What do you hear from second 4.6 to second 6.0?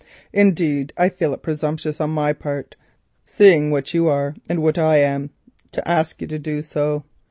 what I am not, to